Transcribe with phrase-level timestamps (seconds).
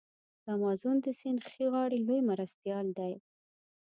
[0.43, 3.13] د امازون د سیند ښي غاړی لوی مرستیال دی.